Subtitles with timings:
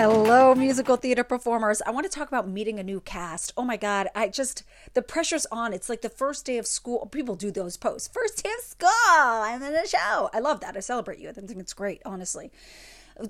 [0.00, 1.82] Hello, musical theater performers.
[1.82, 3.52] I want to talk about meeting a new cast.
[3.54, 4.62] Oh my God, I just,
[4.94, 5.74] the pressure's on.
[5.74, 7.04] It's like the first day of school.
[7.04, 8.08] People do those posts.
[8.08, 10.30] First day of school, I'm in a show.
[10.32, 10.74] I love that.
[10.74, 11.28] I celebrate you.
[11.28, 12.50] I think it's great, honestly.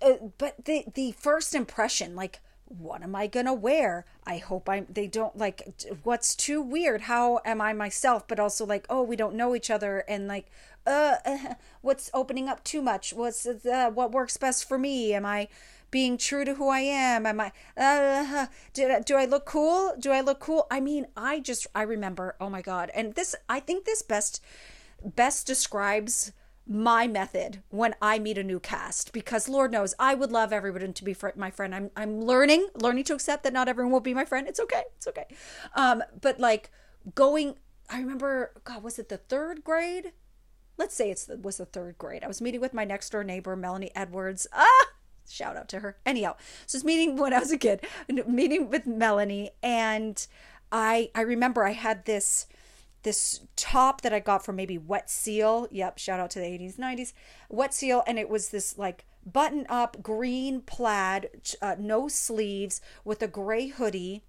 [0.00, 4.06] Uh, but the, the first impression, like, what am I gonna wear?
[4.24, 4.86] I hope I'm.
[4.88, 5.84] They don't like.
[6.04, 7.02] What's too weird?
[7.02, 8.26] How am I myself?
[8.28, 10.46] But also like, oh, we don't know each other, and like,
[10.86, 11.16] uh,
[11.82, 13.12] what's opening up too much?
[13.12, 15.12] What's uh, what works best for me?
[15.12, 15.48] Am I
[15.92, 17.24] being true to who I am?
[17.26, 19.94] Am I, uh, do I look cool?
[19.96, 20.66] Do I look cool?
[20.68, 22.90] I mean, I just, I remember, oh my God.
[22.94, 24.42] And this, I think this best,
[25.04, 26.32] best describes
[26.66, 30.92] my method when I meet a new cast because Lord knows I would love everyone
[30.92, 31.74] to be fr- my friend.
[31.74, 34.46] I'm I'm learning learning to accept that not everyone will be my friend.
[34.46, 34.84] It's okay.
[34.96, 35.26] It's okay.
[35.74, 36.70] Um but like
[37.16, 37.56] going
[37.90, 40.12] I remember god was it the 3rd grade?
[40.76, 42.22] Let's say it's was the 3rd grade.
[42.22, 44.46] I was meeting with my next door neighbor Melanie Edwards.
[44.52, 44.91] Ah
[45.28, 45.96] shout out to her.
[46.04, 47.86] Anyhow, so it's meeting when I was a kid,
[48.26, 50.26] meeting with Melanie, and
[50.70, 52.46] I I remember I had this
[53.02, 55.68] this top that I got from maybe Wet Seal.
[55.70, 57.12] Yep, shout out to the 80s, 90s.
[57.48, 61.28] Wet Seal, and it was this like button up green plaid,
[61.60, 64.24] uh, no sleeves, with a gray hoodie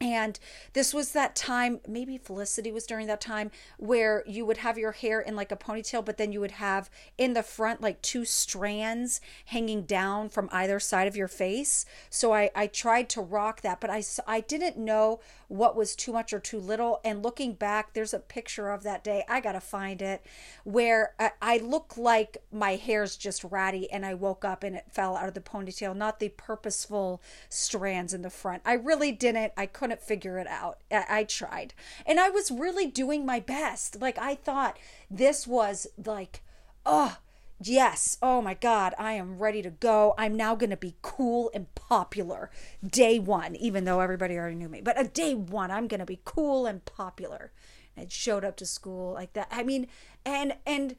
[0.00, 0.38] and
[0.72, 4.92] this was that time, maybe Felicity was during that time, where you would have your
[4.92, 8.24] hair in like a ponytail, but then you would have in the front like two
[8.24, 11.86] strands hanging down from either side of your face.
[12.10, 16.12] So I, I tried to rock that, but I, I didn't know what was too
[16.12, 17.00] much or too little.
[17.04, 19.22] And looking back, there's a picture of that day.
[19.28, 20.26] I got to find it
[20.64, 24.86] where I, I look like my hair's just ratty and I woke up and it
[24.90, 28.62] fell out of the ponytail, not the purposeful strands in the front.
[28.64, 29.52] I really didn't.
[29.56, 30.78] I couldn't couldn't figure it out.
[30.90, 31.74] I, I tried.
[32.06, 34.00] And I was really doing my best.
[34.00, 34.78] Like, I thought
[35.10, 36.42] this was like,
[36.86, 37.18] oh,
[37.60, 40.14] yes, oh my God, I am ready to go.
[40.16, 42.50] I'm now going to be cool and popular
[42.82, 44.80] day one, even though everybody already knew me.
[44.80, 47.52] But a day one, I'm going to be cool and popular.
[47.94, 49.48] And showed up to school like that.
[49.50, 49.86] I mean,
[50.24, 50.96] and, and,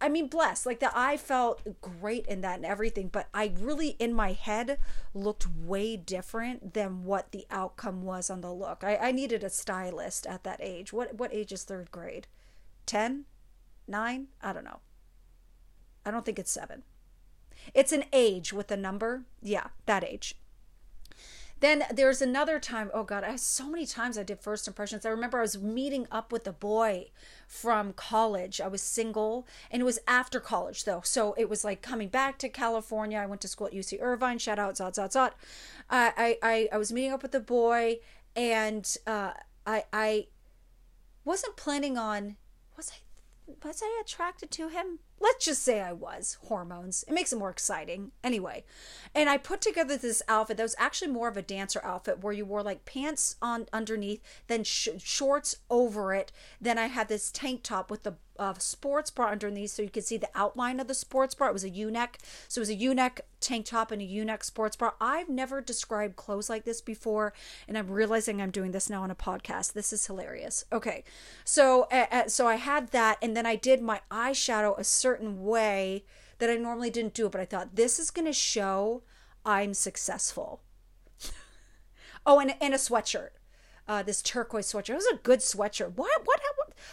[0.00, 0.66] I mean, bless.
[0.66, 4.78] Like that, I felt great in that and everything, but I really, in my head,
[5.14, 8.82] looked way different than what the outcome was on the look.
[8.84, 10.92] I, I needed a stylist at that age.
[10.92, 12.26] What what age is third grade?
[12.86, 13.24] Ten,
[13.86, 14.28] nine?
[14.42, 14.80] I don't know.
[16.04, 16.82] I don't think it's seven.
[17.74, 19.24] It's an age with a number.
[19.42, 20.34] Yeah, that age.
[21.60, 22.90] Then there's another time.
[22.92, 25.04] Oh God, I have so many times I did first impressions.
[25.04, 27.10] I remember I was meeting up with a boy
[27.46, 28.60] from college.
[28.60, 32.38] I was single, and it was after college though, so it was like coming back
[32.38, 33.18] to California.
[33.18, 34.38] I went to school at UC Irvine.
[34.38, 35.32] Shout out, zot zot zot.
[35.90, 37.98] I I I was meeting up with a boy,
[38.34, 39.32] and uh,
[39.66, 40.26] I I
[41.24, 42.36] wasn't planning on.
[42.76, 45.00] Was I was I attracted to him?
[45.20, 47.04] Let's just say I was hormones.
[47.06, 48.12] It makes it more exciting.
[48.24, 48.64] Anyway,
[49.14, 52.32] and I put together this outfit that was actually more of a dancer outfit where
[52.32, 56.32] you wore like pants on underneath, then sh- shorts over it.
[56.60, 60.04] Then I had this tank top with the uh, sports bra underneath so you could
[60.04, 61.48] see the outline of the sports bra.
[61.48, 62.18] It was a U-neck.
[62.48, 64.92] So it was a U-neck tank top and a U-neck sports bra.
[64.98, 67.34] I've never described clothes like this before
[67.68, 69.74] and I'm realizing I'm doing this now on a podcast.
[69.74, 70.64] This is hilarious.
[70.72, 71.04] Okay.
[71.44, 76.04] So uh, so I had that and then I did my eyeshadow a certain way
[76.38, 79.02] that I normally didn't do it, but I thought this is going to show
[79.44, 80.62] I'm successful.
[82.26, 83.30] oh, and, and a sweatshirt
[83.90, 84.90] uh, this turquoise sweatshirt.
[84.90, 85.96] It was a good sweatshirt.
[85.96, 86.40] What, what,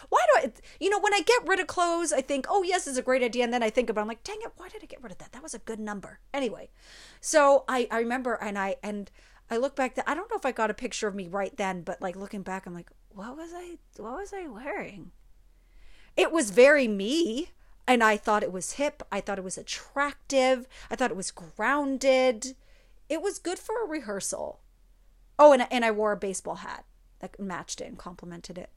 [0.10, 2.88] why do I, you know, when I get rid of clothes, I think, oh, yes,
[2.88, 3.44] it's a great idea.
[3.44, 5.12] And then I think about, it, I'm like, dang it, why did I get rid
[5.12, 5.32] of that?
[5.32, 6.20] That was a good number.
[6.34, 6.70] Anyway,
[7.22, 9.12] so I, I remember and I, and
[9.50, 11.82] I look back, I don't know if I got a picture of me right then,
[11.82, 15.12] but like looking back, I'm like, what was I, what was I wearing?
[16.16, 17.52] It was very me.
[17.90, 19.02] And I thought it was hip.
[19.14, 20.68] I thought it was attractive.
[20.92, 22.58] I thought it was grounded.
[23.08, 24.60] It was good for a rehearsal.
[25.40, 26.84] Oh, and, and I wore a baseball hat
[27.20, 28.72] that matched it and complemented it.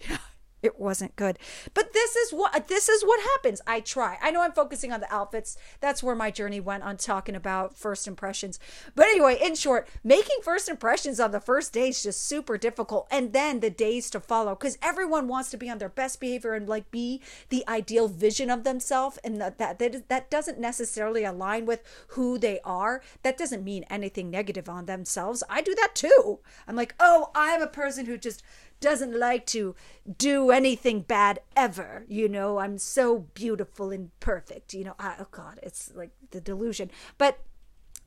[0.00, 0.18] Yeah.
[0.62, 1.38] it wasn't good.
[1.74, 3.60] But this is what this is what happens.
[3.66, 4.18] I try.
[4.22, 5.56] I know I'm focusing on the outfits.
[5.80, 8.58] That's where my journey went on talking about first impressions.
[8.94, 13.06] But anyway, in short, making first impressions on the first day is just super difficult
[13.10, 16.52] and then the days to follow cuz everyone wants to be on their best behavior
[16.52, 21.24] and like be the ideal vision of themselves and that that that, that doesn't necessarily
[21.24, 23.02] align with who they are.
[23.22, 25.42] That doesn't mean anything negative on themselves.
[25.48, 26.40] I do that too.
[26.66, 28.42] I'm like, "Oh, I'm a person who just
[28.80, 29.74] doesn't like to
[30.18, 32.04] do anything bad ever.
[32.08, 34.74] You know, I'm so beautiful and perfect.
[34.74, 36.90] You know, I, oh God, it's like the delusion.
[37.18, 37.38] But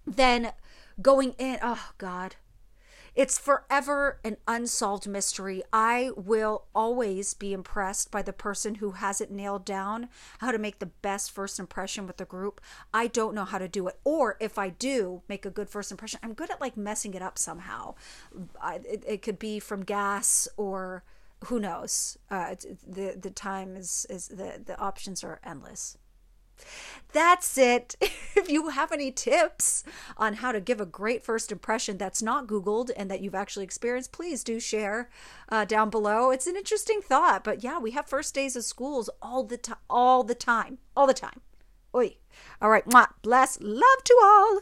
[0.05, 0.51] then
[1.01, 2.35] going in, oh God,
[3.15, 5.63] it's forever an unsolved mystery.
[5.71, 10.57] I will always be impressed by the person who has it nailed down how to
[10.57, 12.59] make the best first impression with the group.
[12.93, 13.99] I don't know how to do it.
[14.03, 17.21] Or if I do make a good first impression, I'm good at like messing it
[17.21, 17.95] up somehow.
[18.61, 21.03] I, it, it could be from gas or
[21.45, 22.17] who knows.
[22.31, 22.55] Uh,
[22.87, 25.97] the the time is is the the options are endless.
[27.11, 27.95] That's it.
[28.35, 29.83] If you have any tips
[30.17, 33.63] on how to give a great first impression that's not Googled and that you've actually
[33.63, 35.07] experienced, please do share
[35.49, 36.31] uh, down below.
[36.31, 39.77] It's an interesting thought, but yeah, we have first days of schools all the time,
[39.87, 41.41] all the time, all the time.
[41.95, 42.17] Oi.
[42.59, 42.85] All right.
[42.85, 43.09] Mwah.
[43.21, 43.59] Bless.
[43.61, 44.61] Love to all.